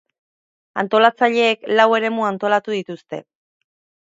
[0.83, 3.23] Antolatzaileek lau eremu antolatu dituzte.